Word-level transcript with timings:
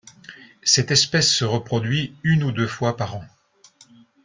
Cette 0.63 0.89
espèce 0.89 1.31
se 1.31 1.45
reproduit 1.45 2.15
une 2.23 2.41
ou 2.43 2.51
deux 2.51 2.65
fois 2.65 2.97
par 2.97 3.17
an. 3.17 3.23